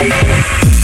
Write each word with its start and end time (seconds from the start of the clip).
Thank 0.00 0.79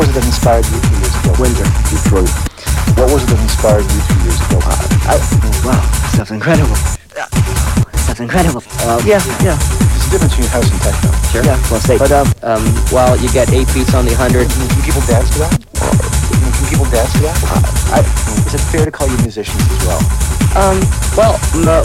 was 0.00 0.08
it 0.08 0.16
that 0.16 0.24
inspired 0.24 0.64
you 0.72 0.80
two 0.80 0.96
years 0.96 1.12
ago? 1.20 1.36
Windsor, 1.36 1.68
Detroit. 1.92 2.32
What 2.96 3.12
was 3.12 3.20
it 3.20 3.36
that 3.36 3.40
inspired 3.44 3.84
you 3.84 4.00
two 4.08 4.20
years 4.24 4.40
ago? 4.48 4.56
I, 4.64 5.20
wow, 5.60 5.76
stuff's 6.08 6.32
incredible. 6.32 6.72
Stuff's 8.00 8.24
incredible. 8.24 8.64
Uh, 8.88 8.96
yeah, 9.04 9.20
yeah. 9.44 9.60
There's 9.60 10.08
a 10.08 10.10
difference 10.16 10.32
between 10.40 10.48
house 10.56 10.72
and 10.72 10.80
techno. 10.80 11.12
Sure. 11.28 11.44
Yeah, 11.44 11.60
well, 11.68 11.84
say. 11.84 12.00
But 12.00 12.16
um, 12.16 12.32
um, 12.40 12.64
well, 12.88 13.12
you 13.20 13.28
get 13.28 13.52
eight 13.52 13.68
beats 13.76 13.92
on 13.92 14.08
the 14.08 14.16
hundred. 14.16 14.48
Can 14.48 14.80
people 14.80 15.04
dance 15.04 15.28
to 15.36 15.44
that? 15.44 15.52
Can 15.76 16.64
people 16.72 16.88
dance 16.88 17.12
to 17.20 17.28
that? 17.28 17.36
I, 17.92 18.00
is 18.48 18.56
it 18.56 18.64
fair 18.72 18.88
to 18.88 18.90
call 18.90 19.04
you 19.04 19.20
musicians 19.20 19.60
as 19.60 19.84
well? 19.84 20.00
Um, 20.56 20.80
well, 21.12 21.36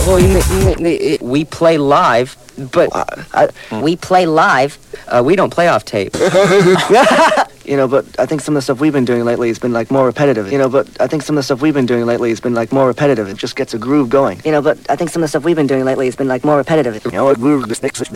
well, 0.08 0.18
you, 0.18 0.40
you, 0.56 0.72
you, 0.80 1.18
we 1.20 1.44
play 1.44 1.76
live, 1.76 2.32
but 2.72 2.88
I, 2.92 3.48
we 3.82 3.96
play 3.96 4.26
live. 4.26 4.78
Uh, 5.08 5.22
we 5.24 5.36
don't 5.36 5.50
play 5.52 5.68
off 5.68 5.84
tape. 5.84 6.14
you 7.66 7.76
know, 7.76 7.88
but 7.88 8.04
I 8.18 8.26
think 8.26 8.40
some 8.40 8.54
of 8.54 8.58
the 8.58 8.62
stuff 8.62 8.80
we've 8.80 8.92
been 8.92 9.04
doing 9.04 9.24
lately 9.24 9.48
has 9.48 9.58
been 9.58 9.72
like 9.72 9.90
more 9.90 10.06
repetitive. 10.06 10.50
You 10.52 10.58
know, 10.58 10.68
but 10.68 10.88
I 11.00 11.06
think 11.06 11.22
some 11.22 11.36
of 11.36 11.40
the 11.40 11.42
stuff 11.44 11.60
we've 11.60 11.74
been 11.74 11.86
doing 11.86 12.06
lately 12.06 12.30
has 12.30 12.40
been 12.40 12.54
like 12.54 12.72
more 12.72 12.86
repetitive. 12.86 13.28
It 13.28 13.36
just 13.36 13.56
gets 13.56 13.74
a 13.74 13.78
groove 13.78 14.08
going. 14.08 14.40
You 14.44 14.52
know, 14.52 14.62
but 14.62 14.78
I 14.88 14.96
think 14.96 15.10
some 15.10 15.22
of 15.22 15.24
the 15.24 15.28
stuff 15.28 15.44
we've 15.44 15.56
been 15.56 15.66
doing 15.66 15.84
lately 15.84 16.06
has 16.06 16.16
been 16.16 16.28
like 16.28 16.44
more 16.44 16.56
repetitive. 16.56 17.04
You 17.04 17.10
know, 17.12 17.26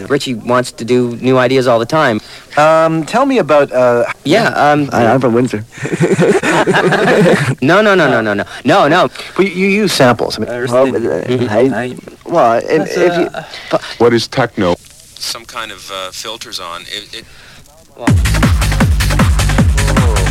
Richie 0.09 0.35
wants 0.35 0.73
to 0.73 0.85
do 0.85 1.17
new 1.17 1.37
ideas 1.39 1.67
all 1.67 1.79
the 1.79 1.87
time. 1.87 2.21
Um, 2.57 3.05
tell 3.05 3.27
me 3.27 3.39
about. 3.39 3.73
Uh, 3.73 4.05
Yeah, 4.25 4.49
um, 4.49 4.89
I, 4.93 5.07
I'm 5.07 5.21
from 5.21 5.35
Windsor. 5.35 5.65
no, 7.62 7.81
no, 7.83 7.95
no, 7.95 8.09
no, 8.09 8.21
no, 8.21 8.35
no, 8.35 8.45
no, 8.65 8.89
no. 8.89 9.09
well, 9.37 9.47
you, 9.47 9.53
you 9.55 9.67
use 9.69 9.93
samples. 9.93 10.39
I 10.39 10.41
mean, 10.41 10.71
Well, 10.71 10.87
uh, 10.95 11.25
I, 11.51 11.97
well, 12.27 12.61
if, 12.62 12.97
if 12.97 13.19
you, 13.19 13.79
What 13.99 14.12
is 14.12 14.29
techno? 14.31 14.77
some 15.20 15.44
kind 15.44 15.70
of 15.70 15.90
uh, 15.93 16.11
filters 16.11 16.59
on. 16.59 16.82
It, 16.82 17.15
it, 17.15 17.24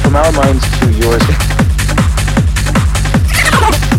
from 0.01 0.15
our 0.15 0.31
minds 0.31 0.79
to 0.79 0.91
yours. 0.93 1.23